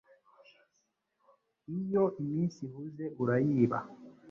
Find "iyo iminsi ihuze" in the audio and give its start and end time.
1.77-3.05